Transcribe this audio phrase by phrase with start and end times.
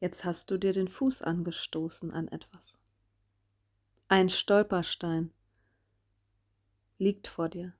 [0.00, 2.78] Jetzt hast du dir den Fuß angestoßen an etwas.
[4.08, 5.32] Ein Stolperstein
[6.98, 7.74] liegt vor dir,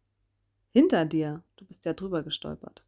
[0.72, 2.84] hinter dir, du bist ja drüber gestolpert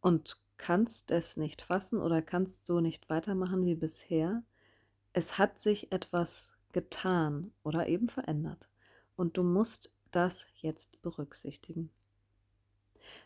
[0.00, 4.42] und kannst es nicht fassen oder kannst so nicht weitermachen wie bisher.
[5.12, 8.68] Es hat sich etwas getan oder eben verändert
[9.16, 11.90] und du musst das jetzt berücksichtigen.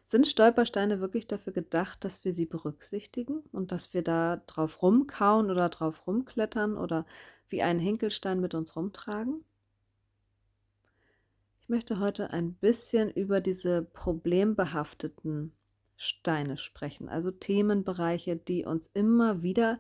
[0.05, 5.51] Sind Stolpersteine wirklich dafür gedacht, dass wir sie berücksichtigen und dass wir da drauf rumkauen
[5.51, 7.07] oder drauf rumklettern oder
[7.49, 9.45] wie einen Hinkelstein mit uns rumtragen?
[11.61, 15.53] Ich möchte heute ein bisschen über diese problembehafteten
[15.97, 19.79] Steine sprechen, also Themenbereiche, die uns immer wieder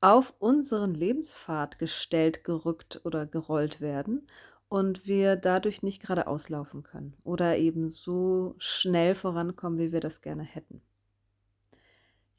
[0.00, 4.26] auf unseren Lebenspfad gestellt, gerückt oder gerollt werden
[4.70, 10.22] und wir dadurch nicht gerade auslaufen können oder eben so schnell vorankommen, wie wir das
[10.22, 10.80] gerne hätten.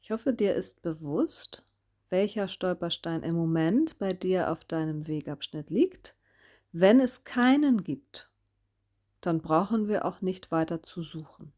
[0.00, 1.62] Ich hoffe, dir ist bewusst,
[2.08, 6.16] welcher Stolperstein im Moment bei dir auf deinem Wegabschnitt liegt.
[6.72, 8.30] Wenn es keinen gibt,
[9.20, 11.52] dann brauchen wir auch nicht weiter zu suchen.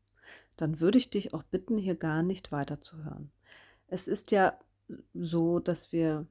[0.57, 3.31] Dann würde ich dich auch bitten, hier gar nicht weiter zu hören.
[3.87, 4.59] Es ist ja
[5.15, 6.27] so, dass wir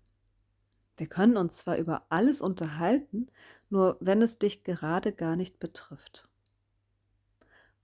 [0.96, 3.28] wir können uns zwar über alles unterhalten,
[3.74, 6.30] nur wenn es dich gerade gar nicht betrifft.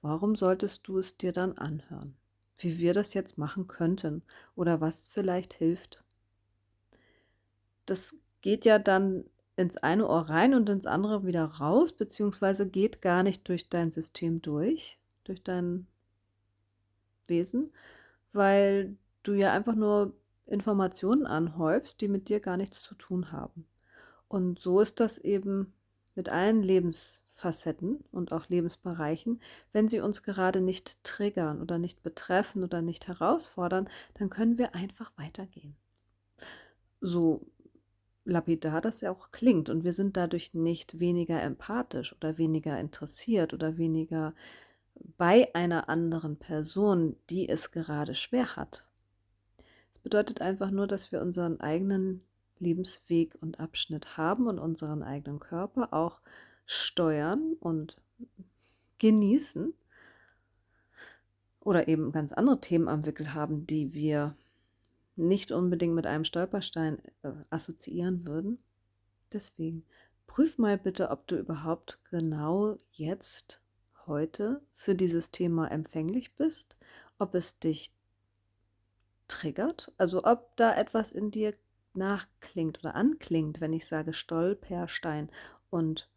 [0.03, 2.15] Warum solltest du es dir dann anhören?
[2.57, 4.21] Wie wir das jetzt machen könnten
[4.55, 6.03] oder was vielleicht hilft?
[7.87, 13.01] Das geht ja dann ins eine Ohr rein und ins andere wieder raus, beziehungsweise geht
[13.01, 15.87] gar nicht durch dein System durch, durch dein
[17.25, 17.73] Wesen,
[18.31, 20.13] weil du ja einfach nur
[20.45, 23.65] Informationen anhäufst, die mit dir gar nichts zu tun haben.
[24.27, 25.73] Und so ist das eben
[26.19, 29.41] mit allen Lebensfacetten und auch Lebensbereichen.
[29.71, 34.75] Wenn sie uns gerade nicht triggern oder nicht betreffen oder nicht herausfordern, dann können wir
[34.75, 35.77] einfach weitergehen.
[36.99, 37.47] So
[38.25, 43.53] lapidar das ja auch klingt und wir sind dadurch nicht weniger empathisch oder weniger interessiert
[43.53, 44.35] oder weniger
[45.17, 48.83] bei einer anderen Person, die es gerade schwer hat
[50.03, 52.23] bedeutet einfach nur, dass wir unseren eigenen
[52.59, 56.21] Lebensweg und Abschnitt haben und unseren eigenen Körper auch
[56.65, 57.97] steuern und
[58.99, 59.73] genießen
[61.61, 64.33] oder eben ganz andere Themen am Wickel haben, die wir
[65.15, 68.59] nicht unbedingt mit einem Stolperstein äh, assoziieren würden.
[69.33, 69.83] Deswegen
[70.27, 73.61] prüf mal bitte, ob du überhaupt genau jetzt,
[74.05, 76.77] heute für dieses Thema empfänglich bist,
[77.19, 77.93] ob es dich
[79.27, 79.93] triggert?
[79.97, 81.53] Also ob da etwas in dir
[81.93, 85.29] nachklingt oder anklingt, wenn ich sage Stolperstein.
[85.69, 86.09] Und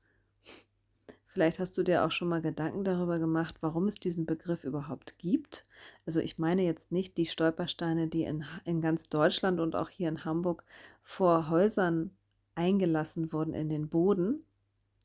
[1.27, 5.19] vielleicht hast du dir auch schon mal Gedanken darüber gemacht, warum es diesen Begriff überhaupt
[5.19, 5.63] gibt.
[6.07, 10.09] Also ich meine jetzt nicht die Stolpersteine, die in, in ganz Deutschland und auch hier
[10.09, 10.65] in Hamburg
[11.03, 12.11] vor Häusern
[12.55, 14.45] eingelassen wurden in den Boden.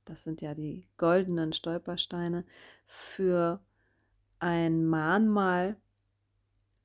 [0.06, 2.46] Das sind ja die goldenen Stolpersteine
[2.86, 3.60] für
[4.40, 5.78] ein Mahnmal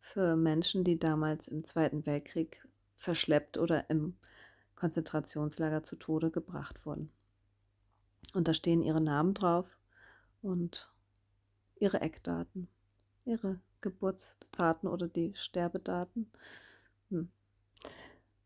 [0.01, 2.67] für Menschen, die damals im Zweiten Weltkrieg
[3.03, 4.17] verschleppt oder im
[4.77, 7.11] Konzentrationslager zu Tode gebracht wurden.
[8.35, 9.67] Und da stehen ihre Namen drauf
[10.41, 10.91] und
[11.77, 12.69] ihre Eckdaten,
[13.25, 16.31] ihre Geburtsdaten oder die Sterbedaten.
[17.11, 17.29] Hm.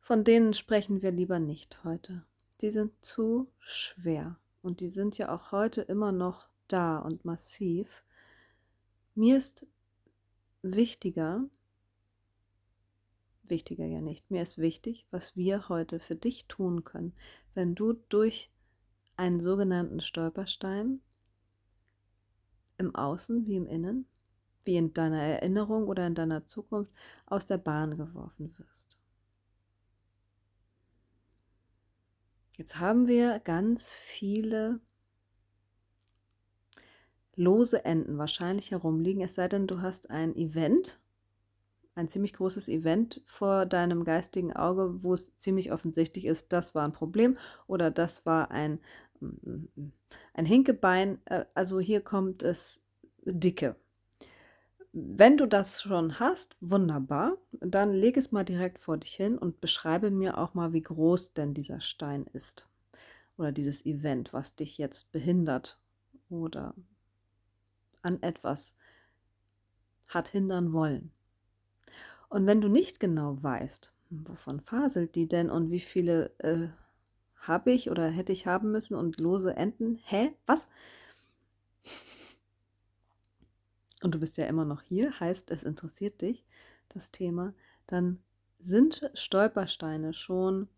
[0.00, 2.24] Von denen sprechen wir lieber nicht heute.
[2.62, 8.02] Die sind zu schwer und die sind ja auch heute immer noch da und massiv.
[9.14, 9.66] Mir ist
[10.62, 11.44] wichtiger,
[13.50, 17.14] wichtiger ja nicht, mir ist wichtig, was wir heute für dich tun können,
[17.54, 18.50] wenn du durch
[19.16, 21.00] einen sogenannten Stolperstein
[22.78, 24.06] im Außen wie im Innen,
[24.64, 26.92] wie in deiner Erinnerung oder in deiner Zukunft
[27.24, 28.98] aus der Bahn geworfen wirst.
[32.56, 34.80] Jetzt haben wir ganz viele
[37.34, 40.98] lose Enden wahrscheinlich herumliegen, es sei denn, du hast ein Event,
[41.96, 46.84] ein ziemlich großes Event vor deinem geistigen Auge, wo es ziemlich offensichtlich ist, das war
[46.84, 48.78] ein Problem oder das war ein,
[50.34, 51.18] ein Hinkebein.
[51.24, 52.84] Äh, also hier kommt es
[53.24, 53.76] dicke.
[54.92, 59.60] Wenn du das schon hast, wunderbar, dann leg es mal direkt vor dich hin und
[59.60, 62.68] beschreibe mir auch mal, wie groß denn dieser Stein ist
[63.38, 65.78] oder dieses Event, was dich jetzt behindert
[66.30, 66.74] oder
[68.02, 68.76] an etwas
[70.06, 71.10] hat hindern wollen.
[72.28, 76.68] Und wenn du nicht genau weißt, wovon faselt die denn und wie viele äh,
[77.36, 80.68] habe ich oder hätte ich haben müssen und lose Enden, hä, was?
[84.02, 86.44] Und du bist ja immer noch hier, heißt es interessiert dich
[86.88, 87.54] das Thema,
[87.86, 88.18] dann
[88.58, 90.68] sind Stolpersteine schon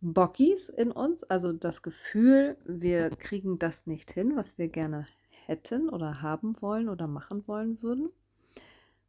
[0.00, 5.06] Bockies in uns, also das Gefühl, wir kriegen das nicht hin, was wir gerne
[5.46, 8.10] hätten oder haben wollen oder machen wollen würden.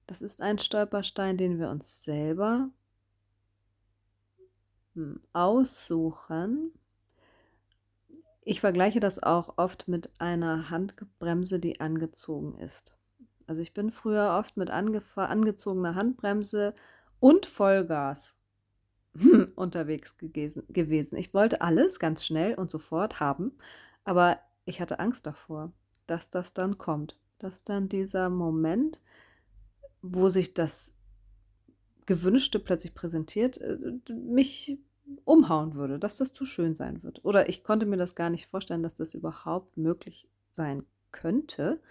[0.09, 2.71] Das ist ein Stolperstein, den wir uns selber
[4.95, 6.73] hm, aussuchen.
[8.41, 12.97] Ich vergleiche das auch oft mit einer Handbremse, die angezogen ist.
[13.45, 16.73] Also ich bin früher oft mit angezogener Handbremse
[17.19, 18.39] und Vollgas
[19.55, 21.17] unterwegs gewesen.
[21.17, 23.51] Ich wollte alles ganz schnell und sofort haben,
[24.05, 25.71] aber ich hatte Angst davor,
[26.07, 29.01] dass das dann kommt, dass dann dieser Moment,
[30.01, 30.95] wo sich das
[32.05, 33.77] Gewünschte plötzlich präsentiert, äh,
[34.13, 34.79] mich
[35.25, 37.23] umhauen würde, dass das zu schön sein wird.
[37.25, 41.81] Oder ich konnte mir das gar nicht vorstellen, dass das überhaupt möglich sein könnte.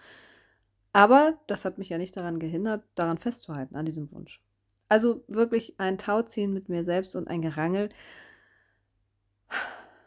[0.93, 4.41] Aber das hat mich ja nicht daran gehindert, daran festzuhalten, an diesem Wunsch.
[4.87, 7.89] Also wirklich ein Tauziehen mit mir selbst und ein Gerangel.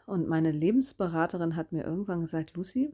[0.05, 2.93] Und meine Lebensberaterin hat mir irgendwann gesagt, Lucy,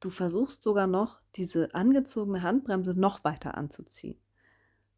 [0.00, 4.18] du versuchst sogar noch, diese angezogene Handbremse noch weiter anzuziehen.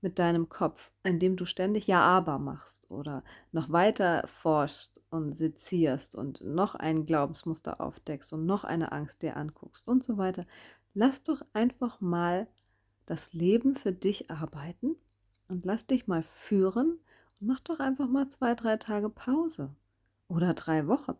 [0.01, 6.15] Mit deinem Kopf, indem du ständig Ja, aber machst oder noch weiter forschst und sezierst
[6.15, 10.47] und noch ein Glaubensmuster aufdeckst und noch eine Angst dir anguckst und so weiter.
[10.95, 12.47] Lass doch einfach mal
[13.07, 14.95] das Leben für dich arbeiten
[15.49, 17.01] und lass dich mal führen
[17.41, 19.75] und mach doch einfach mal zwei, drei Tage Pause
[20.29, 21.17] oder drei Wochen.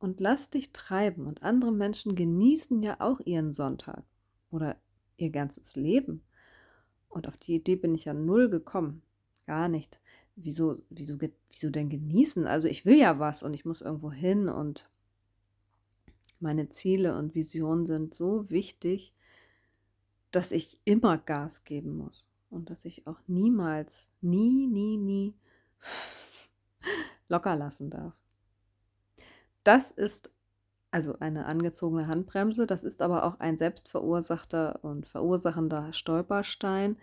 [0.00, 1.26] Und lass dich treiben.
[1.26, 4.02] Und andere Menschen genießen ja auch ihren Sonntag
[4.50, 4.76] oder
[5.16, 6.24] ihr ganzes Leben.
[7.08, 9.02] Und auf die Idee bin ich ja null gekommen.
[9.46, 10.00] Gar nicht.
[10.36, 11.18] Wieso, wieso,
[11.50, 12.46] wieso denn genießen?
[12.46, 14.90] Also ich will ja was und ich muss irgendwo hin und
[16.40, 19.14] meine Ziele und Visionen sind so wichtig,
[20.30, 25.34] dass ich immer Gas geben muss und dass ich auch niemals, nie, nie, nie
[27.28, 28.14] locker lassen darf.
[29.64, 30.32] Das ist
[30.90, 36.96] also eine angezogene Handbremse, das ist aber auch ein selbstverursachter und verursachender Stolperstein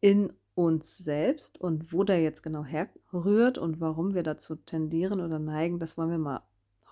[0.00, 5.38] in uns selbst und wo der jetzt genau herrührt und warum wir dazu tendieren oder
[5.38, 6.42] neigen, das wollen wir mal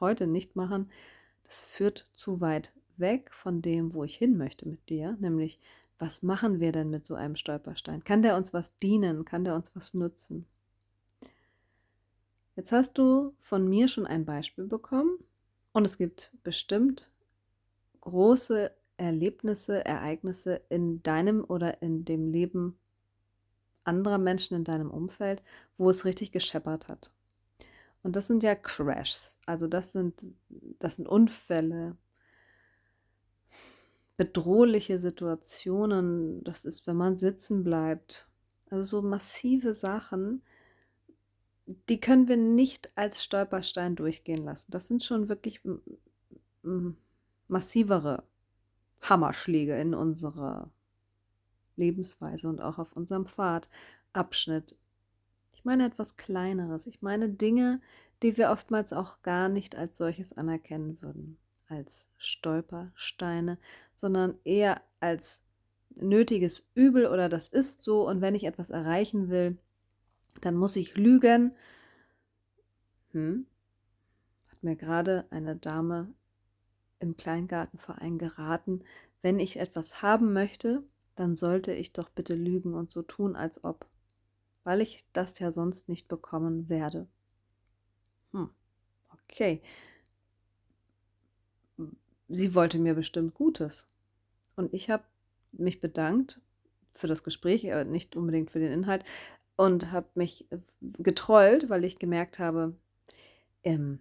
[0.01, 0.91] heute nicht machen.
[1.45, 5.59] Das führt zu weit weg von dem, wo ich hin möchte mit dir, nämlich
[5.99, 8.05] was machen wir denn mit so einem Stolperstein?
[8.05, 9.25] Kann der uns was dienen?
[9.25, 10.47] Kann der uns was nützen?
[12.59, 15.17] Jetzt hast du von mir schon ein Beispiel bekommen
[15.71, 17.09] und es gibt bestimmt
[18.01, 22.77] große Erlebnisse, Ereignisse in deinem oder in dem Leben
[23.85, 25.45] anderer Menschen in deinem Umfeld,
[25.77, 27.13] wo es richtig gescheppert hat.
[28.03, 30.27] Und das sind ja Crashs, also das sind,
[30.81, 31.97] das sind Unfälle,
[34.17, 38.27] bedrohliche Situationen, das ist, wenn man sitzen bleibt.
[38.69, 40.43] Also so massive Sachen,
[41.89, 44.71] die können wir nicht als Stolperstein durchgehen lassen.
[44.71, 45.61] Das sind schon wirklich
[47.47, 48.25] massivere
[49.03, 50.71] Hammerschläge in unserer
[51.77, 54.79] Lebensweise und auch auf unserem Pfadabschnitt.
[55.53, 56.87] Ich meine etwas Kleineres.
[56.87, 57.81] Ich meine Dinge,
[58.23, 61.39] die wir oftmals auch gar nicht als solches anerkennen würden
[61.69, 63.59] als Stolpersteine,
[63.95, 65.43] sondern eher als
[65.95, 69.59] nötiges Übel oder das ist so und wenn ich etwas erreichen will,
[70.41, 71.55] dann muss ich lügen.
[73.13, 73.47] Hm?
[74.51, 76.13] Hat mir gerade eine Dame
[77.01, 78.83] im Kleingartenverein geraten,
[79.23, 80.83] wenn ich etwas haben möchte,
[81.17, 83.87] dann sollte ich doch bitte lügen und so tun, als ob,
[84.65, 87.09] weil ich das ja sonst nicht bekommen werde.
[88.33, 88.51] Hm.
[89.25, 89.63] Okay,
[92.29, 93.87] sie wollte mir bestimmt Gutes.
[94.57, 95.05] Und ich habe
[95.53, 96.41] mich bedankt
[96.93, 99.05] für das Gespräch, äh, nicht unbedingt für den Inhalt,
[99.59, 100.47] und habe mich
[100.81, 102.77] getrollt, weil ich gemerkt habe,
[103.65, 103.99] ähm,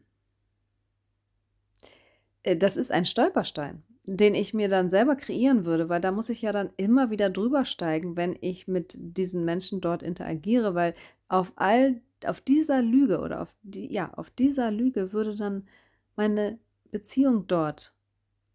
[2.44, 6.30] äh, das ist ein Stolperstein, den ich mir dann selber kreieren würde, weil da muss
[6.30, 10.94] ich ja dann immer wieder drüber steigen, wenn ich mit diesen Menschen dort interagiere, weil
[11.28, 15.68] auf all auf dieser Lüge oder auf die ja, auf dieser Lüge würde dann
[16.16, 16.60] meine
[16.92, 17.94] Beziehung dort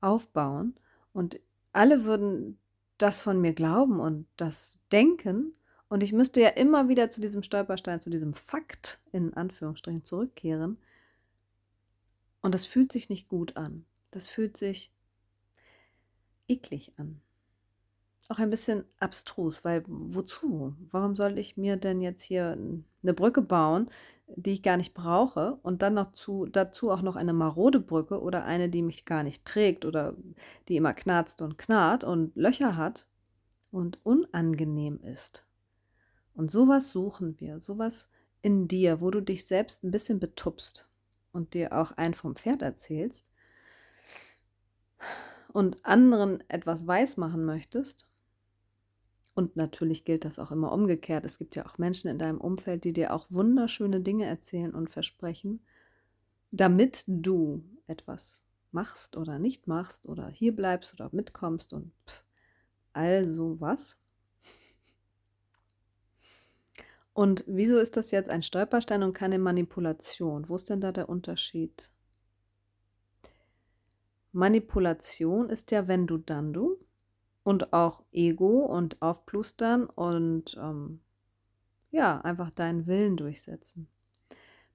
[0.00, 0.76] aufbauen
[1.12, 1.40] und
[1.72, 2.58] alle würden
[2.98, 5.54] das von mir glauben und das denken
[5.92, 10.78] und ich müsste ja immer wieder zu diesem Stolperstein, zu diesem Fakt in Anführungsstrichen zurückkehren
[12.40, 13.84] und das fühlt sich nicht gut an.
[14.10, 14.90] Das fühlt sich
[16.48, 17.20] eklig an.
[18.30, 20.74] Auch ein bisschen abstrus, weil wozu?
[20.90, 22.56] Warum soll ich mir denn jetzt hier
[23.02, 23.90] eine Brücke bauen,
[24.26, 28.22] die ich gar nicht brauche und dann noch zu, dazu auch noch eine marode Brücke
[28.22, 30.16] oder eine, die mich gar nicht trägt oder
[30.68, 33.06] die immer knarzt und knarrt und Löcher hat
[33.70, 35.44] und unangenehm ist.
[36.34, 38.08] Und sowas suchen wir, sowas
[38.40, 40.88] in dir, wo du dich selbst ein bisschen betupst
[41.32, 43.30] und dir auch ein vom Pferd erzählst
[45.52, 48.08] und anderen etwas weismachen möchtest.
[49.34, 51.24] Und natürlich gilt das auch immer umgekehrt.
[51.24, 54.90] Es gibt ja auch Menschen in deinem Umfeld, die dir auch wunderschöne Dinge erzählen und
[54.90, 55.64] versprechen,
[56.50, 62.24] damit du etwas machst oder nicht machst oder hier bleibst oder mitkommst und pff,
[62.92, 64.01] all sowas.
[67.14, 70.48] Und wieso ist das jetzt ein Stolperstein und keine Manipulation?
[70.48, 71.90] Wo ist denn da der Unterschied?
[74.32, 76.78] Manipulation ist ja wenn du dann du
[77.42, 81.00] und auch Ego und Aufplustern und ähm,
[81.90, 83.88] ja, einfach deinen Willen durchsetzen.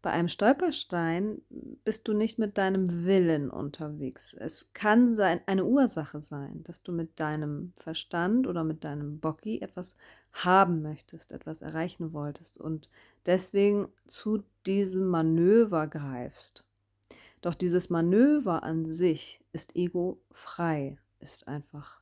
[0.01, 1.41] Bei einem Stolperstein
[1.83, 4.33] bist du nicht mit deinem Willen unterwegs.
[4.33, 9.59] Es kann sein, eine Ursache sein, dass du mit deinem Verstand oder mit deinem Bocki
[9.59, 9.95] etwas
[10.33, 12.89] haben möchtest, etwas erreichen wolltest und
[13.25, 16.63] deswegen zu diesem Manöver greifst.
[17.41, 22.01] Doch dieses Manöver an sich ist ego-frei, ist einfach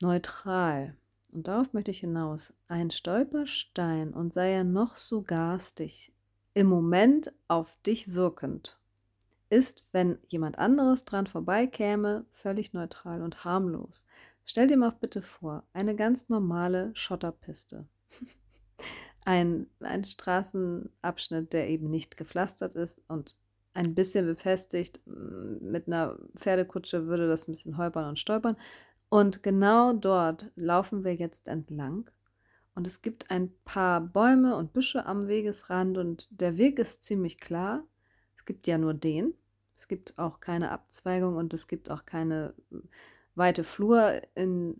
[0.00, 0.96] neutral.
[1.30, 2.54] Und darauf möchte ich hinaus.
[2.68, 6.12] Ein Stolperstein und sei er noch so garstig,
[6.54, 8.78] im Moment auf dich wirkend,
[9.50, 14.06] ist, wenn jemand anderes dran vorbeikäme, völlig neutral und harmlos.
[14.44, 17.86] Stell dir mal bitte vor, eine ganz normale Schotterpiste.
[19.24, 23.36] ein, ein Straßenabschnitt, der eben nicht gepflastert ist und
[23.74, 25.00] ein bisschen befestigt.
[25.06, 28.56] Mit einer Pferdekutsche würde das ein bisschen holpern und stolpern.
[29.08, 32.10] Und genau dort laufen wir jetzt entlang.
[32.74, 37.40] Und es gibt ein paar Bäume und Büsche am Wegesrand und der Weg ist ziemlich
[37.40, 37.84] klar.
[38.36, 39.34] Es gibt ja nur den.
[39.76, 42.54] Es gibt auch keine Abzweigung und es gibt auch keine
[43.34, 44.78] weite Flur in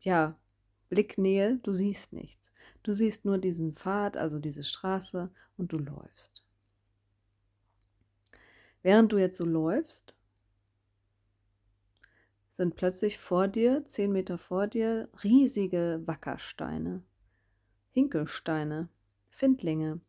[0.00, 0.38] ja,
[0.88, 1.58] Blicknähe.
[1.62, 2.52] Du siehst nichts.
[2.82, 6.46] Du siehst nur diesen Pfad, also diese Straße und du läufst.
[8.82, 10.14] Während du jetzt so läufst,
[12.56, 17.02] sind plötzlich vor dir, zehn Meter vor dir, riesige Wackersteine,
[17.90, 18.88] Hinkelsteine,
[19.28, 20.00] Findlinge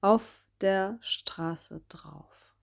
[0.00, 2.54] auf der Straße drauf.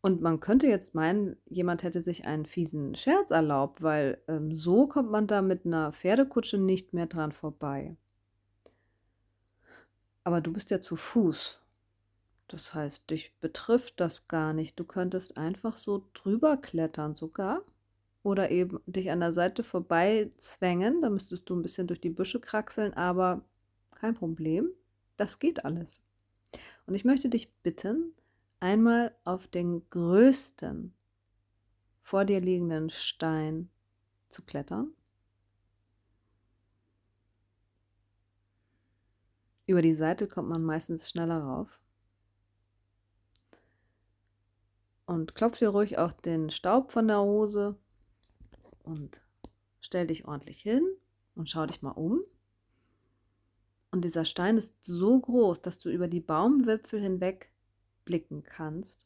[0.00, 4.88] Und man könnte jetzt meinen, jemand hätte sich einen fiesen Scherz erlaubt, weil ähm, so
[4.88, 7.94] kommt man da mit einer Pferdekutsche nicht mehr dran vorbei.
[10.24, 11.59] Aber du bist ja zu Fuß
[12.52, 14.78] das heißt, dich betrifft das gar nicht.
[14.80, 17.62] Du könntest einfach so drüber klettern sogar.
[18.24, 21.00] Oder eben dich an der Seite vorbei zwängen.
[21.00, 23.44] Da müsstest du ein bisschen durch die Büsche kraxeln, aber
[23.94, 24.68] kein Problem.
[25.16, 26.04] Das geht alles.
[26.86, 28.14] Und ich möchte dich bitten,
[28.58, 30.92] einmal auf den größten
[32.02, 33.70] vor dir liegenden Stein
[34.28, 34.92] zu klettern.
[39.68, 41.80] Über die Seite kommt man meistens schneller rauf.
[45.10, 47.76] Und klopf dir ruhig auch den Staub von der Hose
[48.84, 49.24] und
[49.80, 50.86] stell dich ordentlich hin
[51.34, 52.22] und schau dich mal um.
[53.90, 57.50] Und dieser Stein ist so groß, dass du über die Baumwipfel hinweg
[58.04, 59.04] blicken kannst.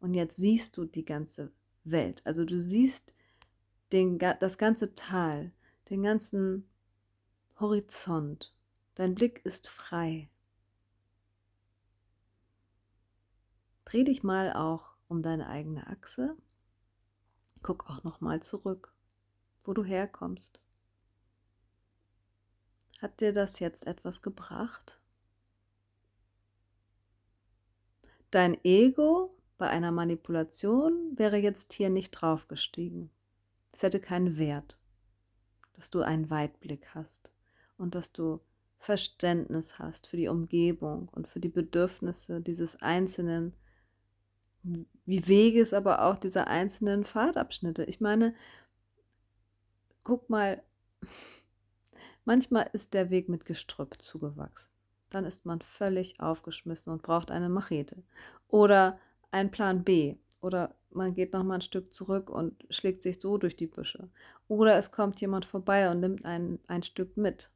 [0.00, 1.50] Und jetzt siehst du die ganze
[1.82, 2.20] Welt.
[2.26, 3.14] Also du siehst
[3.90, 5.50] den, das ganze Tal,
[5.88, 6.68] den ganzen
[7.58, 8.52] Horizont.
[8.96, 10.28] Dein Blick ist frei.
[13.86, 16.36] Dreh dich mal auch um deine eigene Achse.
[17.62, 18.94] Guck auch noch mal zurück,
[19.62, 20.60] wo du herkommst.
[22.98, 24.98] Hat dir das jetzt etwas gebracht?
[28.30, 33.10] Dein Ego bei einer Manipulation wäre jetzt hier nicht draufgestiegen.
[33.70, 34.78] Es hätte keinen Wert,
[35.74, 37.30] dass du einen Weitblick hast
[37.76, 38.40] und dass du
[38.78, 43.52] Verständnis hast für die Umgebung und für die Bedürfnisse dieses einzelnen
[44.62, 47.84] wie Weges, aber auch dieser einzelnen Fahrtabschnitte.
[47.84, 48.34] Ich meine,
[50.04, 50.62] guck mal,
[52.24, 54.70] manchmal ist der Weg mit Gestrüpp zugewachsen.
[55.10, 58.02] Dann ist man völlig aufgeschmissen und braucht eine Machete.
[58.48, 58.98] Oder
[59.30, 60.16] ein Plan B.
[60.40, 64.08] Oder man geht noch mal ein Stück zurück und schlägt sich so durch die Büsche.
[64.48, 67.50] Oder es kommt jemand vorbei und nimmt ein, ein Stück mit.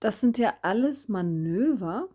[0.00, 2.08] Das sind ja alles Manöver,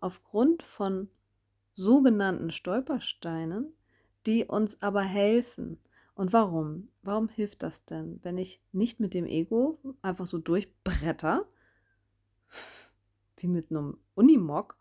[0.00, 1.08] aufgrund von
[1.72, 3.72] sogenannten Stolpersteinen,
[4.26, 5.78] die uns aber helfen.
[6.14, 6.88] Und warum?
[7.02, 11.46] Warum hilft das denn, wenn ich nicht mit dem Ego einfach so durchbretter,
[13.36, 14.76] wie mit einem Unimog,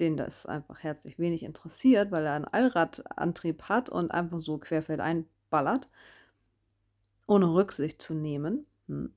[0.00, 5.26] den das einfach herzlich wenig interessiert, weil er einen Allradantrieb hat und einfach so querfeldein
[5.50, 5.88] ballert,
[7.26, 8.64] ohne Rücksicht zu nehmen.
[8.86, 9.12] Hm.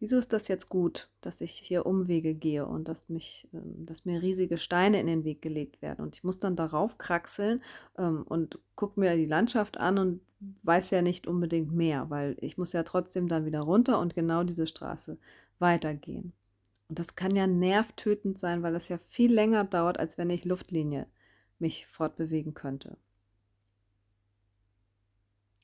[0.00, 4.06] Wieso ist das jetzt gut, dass ich hier Umwege gehe und dass, mich, ähm, dass
[4.06, 6.02] mir riesige Steine in den Weg gelegt werden?
[6.02, 7.62] Und ich muss dann darauf kraxeln
[7.98, 10.20] ähm, und gucke mir die Landschaft an und
[10.62, 14.42] weiß ja nicht unbedingt mehr, weil ich muss ja trotzdem dann wieder runter und genau
[14.42, 15.18] diese Straße
[15.58, 16.32] weitergehen.
[16.88, 20.46] Und das kann ja nervtötend sein, weil das ja viel länger dauert, als wenn ich
[20.46, 21.06] Luftlinie
[21.58, 22.96] mich fortbewegen könnte.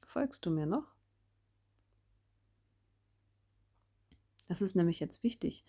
[0.04, 0.95] Folgst du mir noch?
[4.48, 5.64] Das ist nämlich jetzt wichtig,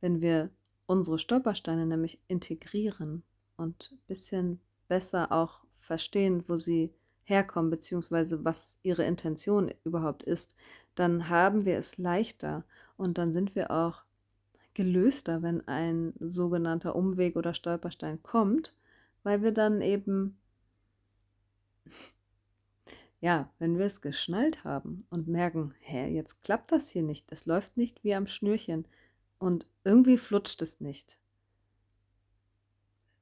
[0.00, 0.50] wenn wir
[0.86, 3.22] unsere Stolpersteine nämlich integrieren
[3.56, 6.92] und ein bisschen besser auch verstehen, wo sie
[7.24, 10.54] herkommen, beziehungsweise was ihre Intention überhaupt ist,
[10.94, 12.64] dann haben wir es leichter
[12.96, 14.04] und dann sind wir auch
[14.74, 18.74] gelöster, wenn ein sogenannter Umweg oder Stolperstein kommt,
[19.22, 20.38] weil wir dann eben
[23.20, 27.46] ja, wenn wir es geschnallt haben und merken, hä, jetzt klappt das hier nicht, es
[27.46, 28.86] läuft nicht wie am Schnürchen
[29.38, 31.18] und irgendwie flutscht es nicht,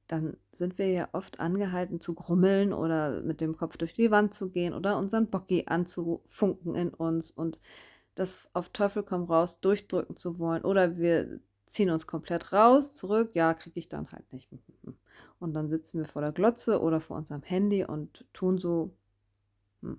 [0.07, 4.33] dann sind wir ja oft angehalten zu grummeln oder mit dem Kopf durch die Wand
[4.33, 7.59] zu gehen oder unseren Bocki anzufunken in uns und
[8.13, 13.31] das auf Teufel komm raus durchdrücken zu wollen oder wir ziehen uns komplett raus, zurück,
[13.33, 14.49] ja, kriege ich dann halt nicht.
[15.39, 18.93] Und dann sitzen wir vor der Glotze oder vor unserem Handy und tun so,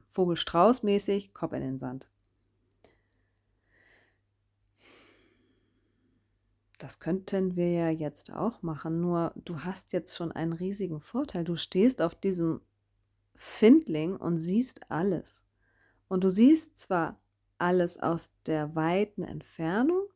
[0.09, 2.09] Vogelstrauß-mäßig, Kopf in den Sand.
[6.79, 11.45] Das könnten wir ja jetzt auch machen, nur du hast jetzt schon einen riesigen Vorteil.
[11.45, 12.61] Du stehst auf diesem
[13.35, 15.43] Findling und siehst alles.
[16.09, 17.19] Und du siehst zwar
[17.59, 20.07] alles aus der weiten Entfernung,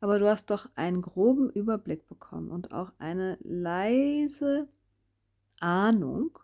[0.00, 4.68] aber du hast doch einen groben Überblick bekommen und auch eine leise
[5.58, 6.38] Ahnung,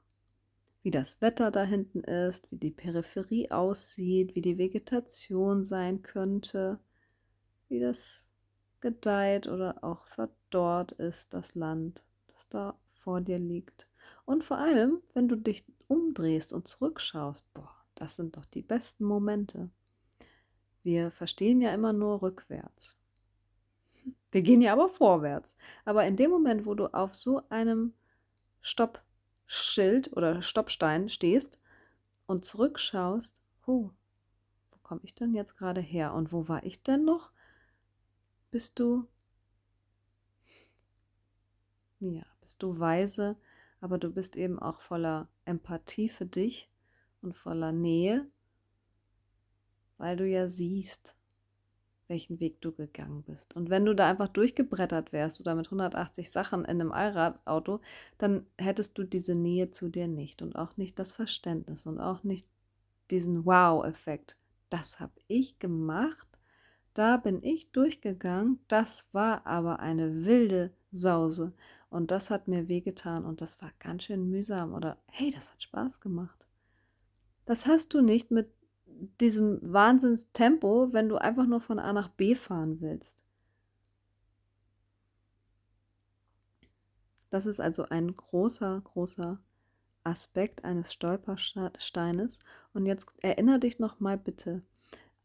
[0.86, 6.78] wie das Wetter da hinten ist, wie die Peripherie aussieht, wie die Vegetation sein könnte,
[7.68, 8.30] wie das
[8.78, 13.88] gedeiht oder auch verdorrt ist, das Land, das da vor dir liegt.
[14.26, 19.06] Und vor allem, wenn du dich umdrehst und zurückschaust, boah, das sind doch die besten
[19.06, 19.68] Momente.
[20.84, 22.96] Wir verstehen ja immer nur rückwärts.
[24.30, 25.56] Wir gehen ja aber vorwärts.
[25.84, 27.92] Aber in dem Moment, wo du auf so einem
[28.60, 29.02] Stopp
[29.46, 31.60] Schild oder Stoppstein stehst
[32.26, 33.90] und zurückschaust, oh,
[34.70, 37.32] wo komme ich denn jetzt gerade her und wo war ich denn noch?
[38.50, 39.06] Bist du,
[42.00, 43.36] ja, bist du weise,
[43.80, 46.70] aber du bist eben auch voller Empathie für dich
[47.22, 48.26] und voller Nähe,
[49.98, 51.15] weil du ja siehst,
[52.08, 53.56] welchen Weg du gegangen bist.
[53.56, 57.80] Und wenn du da einfach durchgebrettert wärst oder mit 180 Sachen in einem Allradauto,
[58.18, 62.22] dann hättest du diese Nähe zu dir nicht und auch nicht das Verständnis und auch
[62.22, 62.48] nicht
[63.10, 64.36] diesen Wow-Effekt.
[64.70, 66.28] Das habe ich gemacht,
[66.94, 71.52] da bin ich durchgegangen, das war aber eine wilde Sause
[71.90, 75.62] und das hat mir wehgetan und das war ganz schön mühsam oder hey, das hat
[75.62, 76.46] Spaß gemacht.
[77.44, 78.50] Das hast du nicht mit
[79.20, 83.24] diesem Wahnsinnstempo, wenn du einfach nur von A nach B fahren willst.
[87.30, 89.38] Das ist also ein großer, großer
[90.04, 92.38] Aspekt eines Stolpersteines.
[92.72, 94.62] Und jetzt erinnere dich noch mal bitte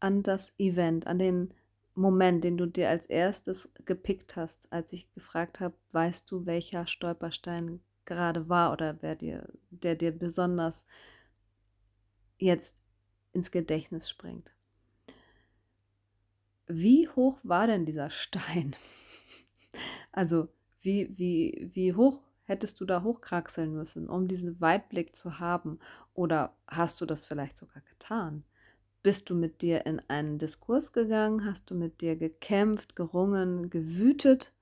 [0.00, 1.54] an das Event, an den
[1.94, 6.86] Moment, den du dir als erstes gepickt hast, als ich gefragt habe, weißt du, welcher
[6.86, 10.86] Stolperstein gerade war oder wer dir, der dir besonders
[12.38, 12.81] jetzt
[13.32, 14.52] ins Gedächtnis springt.
[16.66, 18.76] Wie hoch war denn dieser Stein?
[20.14, 20.48] Also,
[20.82, 25.78] wie, wie, wie hoch hättest du da hochkraxeln müssen, um diesen Weitblick zu haben?
[26.12, 28.44] Oder hast du das vielleicht sogar getan?
[29.02, 31.44] Bist du mit dir in einen Diskurs gegangen?
[31.44, 34.52] Hast du mit dir gekämpft, gerungen, gewütet?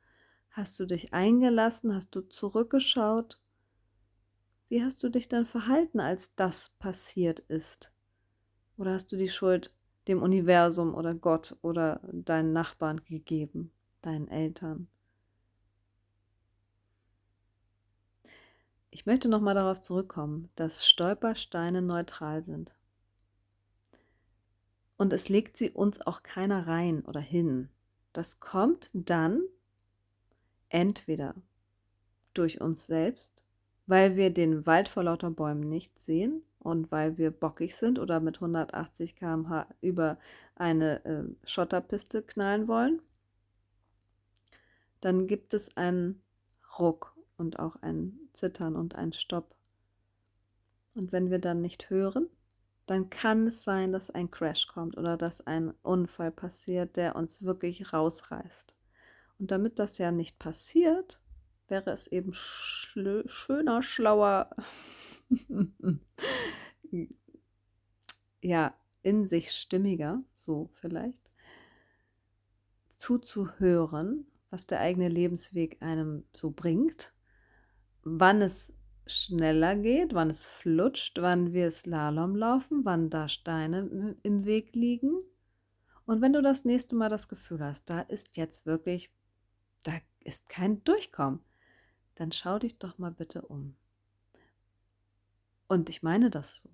[0.51, 1.95] Hast du dich eingelassen?
[1.95, 3.41] Hast du zurückgeschaut?
[4.69, 7.93] Wie hast du dich dann verhalten, als das passiert ist?
[8.81, 9.75] Oder hast du die Schuld
[10.09, 14.89] dem Universum oder Gott oder deinen Nachbarn gegeben, deinen Eltern?
[18.91, 22.75] Ich möchte nochmal darauf zurückkommen, dass Stolpersteine neutral sind.
[24.97, 27.69] Und es legt sie uns auch keiner rein oder hin.
[28.15, 29.43] Das kommt dann
[30.71, 31.35] entweder
[32.33, 33.45] durch uns selbst,
[33.87, 38.21] weil wir den Wald vor lauter Bäumen nicht sehen und weil wir bockig sind oder
[38.21, 40.19] mit 180 km/h über
[40.55, 43.03] eine äh, Schotterpiste knallen wollen,
[45.01, 46.23] dann gibt es einen
[46.79, 49.57] Ruck und auch ein Zittern und ein Stopp.
[50.95, 52.29] Und wenn wir dann nicht hören,
[52.87, 57.43] dann kann es sein, dass ein Crash kommt oder dass ein Unfall passiert, der uns
[57.43, 58.75] wirklich rausreißt.
[59.39, 61.21] Und damit das ja nicht passiert,
[61.69, 64.51] wäre es eben schöner, schlauer,
[68.43, 71.31] ja, in sich stimmiger, so vielleicht,
[72.89, 77.15] zuzuhören, was der eigene Lebensweg einem so bringt,
[78.03, 78.73] wann es
[79.07, 85.15] schneller geht, wann es flutscht, wann wir Slalom laufen, wann da Steine im Weg liegen.
[86.05, 89.11] Und wenn du das nächste Mal das Gefühl hast, da ist jetzt wirklich,
[89.83, 91.41] da ist kein Durchkommen,
[92.17, 93.77] dann schau dich doch mal bitte um.
[95.71, 96.69] Und ich meine das so.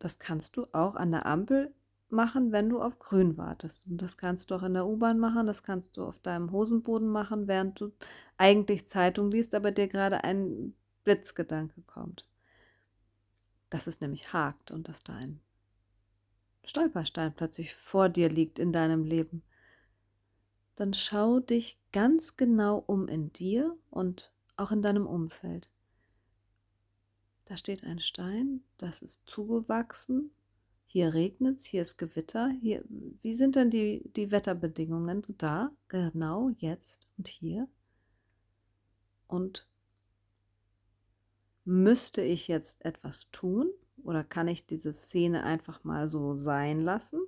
[0.00, 1.72] Das kannst du auch an der Ampel
[2.08, 3.86] machen, wenn du auf Grün wartest.
[3.86, 7.08] Und das kannst du auch in der U-Bahn machen, das kannst du auf deinem Hosenboden
[7.08, 7.92] machen, während du
[8.38, 12.28] eigentlich Zeitung liest, aber dir gerade ein Blitzgedanke kommt.
[13.70, 15.38] Dass es nämlich hakt und dass da ein
[16.64, 19.44] Stolperstein plötzlich vor dir liegt in deinem Leben.
[20.74, 25.68] Dann schau dich ganz genau um in dir und auch in deinem Umfeld.
[27.44, 30.30] Da steht ein Stein, das ist zugewachsen,
[30.92, 32.50] hier regnet es, hier ist Gewitter.
[32.50, 32.84] Hier,
[33.22, 37.66] wie sind denn die, die Wetterbedingungen da, genau jetzt und hier?
[39.26, 39.66] Und
[41.64, 43.70] müsste ich jetzt etwas tun
[44.04, 47.22] oder kann ich diese Szene einfach mal so sein lassen?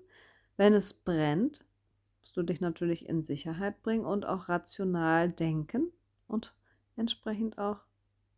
[0.59, 1.65] Wenn es brennt,
[2.21, 5.91] musst du dich natürlich in Sicherheit bringen und auch rational denken
[6.27, 6.55] und
[6.97, 7.81] entsprechend auch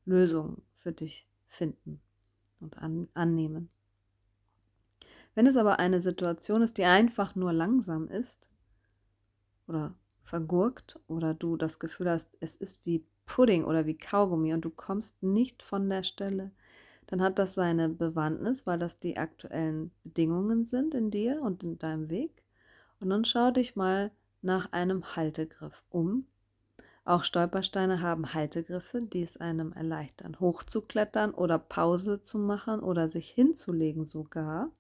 [0.05, 2.01] Lösungen für dich finden
[2.61, 3.71] und an, annehmen.
[5.35, 8.49] Wenn es aber eine Situation ist, die einfach nur langsam ist
[9.67, 14.65] oder vergurkt oder du das Gefühl hast, es ist wie Pudding oder wie Kaugummi und
[14.65, 16.53] du kommst nicht von der Stelle,
[17.07, 21.79] dann hat das seine Bewandtnis, weil das die aktuellen Bedingungen sind in dir und in
[21.79, 22.43] deinem Weg.
[22.99, 24.11] Und dann schau dich mal
[24.43, 26.27] nach einem Haltegriff um.
[27.07, 33.31] Auch Stolpersteine haben Haltegriffe, die es einem erleichtern, hochzuklettern oder Pause zu machen oder sich
[33.31, 34.73] hinzulegen sogar.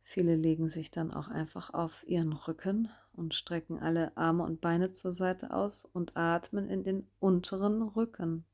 [0.00, 4.90] Viele legen sich dann auch einfach auf ihren Rücken und strecken alle Arme und Beine
[4.90, 8.46] zur Seite aus und atmen in den unteren Rücken.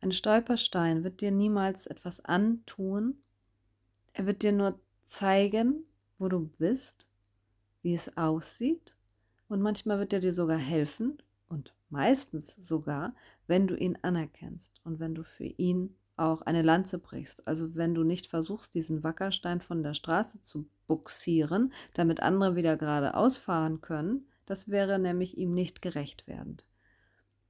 [0.00, 3.22] Ein Stolperstein wird dir niemals etwas antun.
[4.12, 5.84] Er wird dir nur zeigen,
[6.18, 7.08] wo du bist,
[7.82, 8.96] wie es aussieht.
[9.48, 11.18] Und manchmal wird er dir sogar helfen,
[11.50, 13.14] und meistens sogar,
[13.46, 17.46] wenn du ihn anerkennst und wenn du für ihn auch eine Lanze brichst.
[17.48, 22.76] Also wenn du nicht versuchst, diesen Wackerstein von der Straße zu buxieren, damit andere wieder
[22.76, 26.64] geradeaus fahren können, das wäre nämlich ihm nicht gerecht werdend.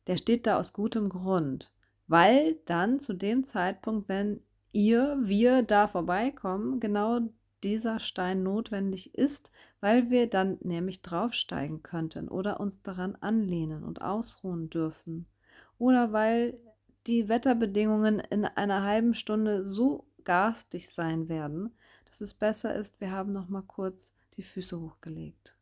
[0.06, 1.70] Der steht da aus gutem Grund,
[2.10, 4.40] weil dann zu dem Zeitpunkt, wenn
[4.72, 7.20] ihr, wir da vorbeikommen, genau
[7.62, 14.02] dieser Stein notwendig ist, weil wir dann nämlich draufsteigen könnten oder uns daran anlehnen und
[14.02, 15.26] ausruhen dürfen.
[15.78, 16.58] Oder weil
[17.06, 21.70] die Wetterbedingungen in einer halben Stunde so garstig sein werden,
[22.06, 25.54] dass es besser ist, wir haben noch mal kurz die Füße hochgelegt.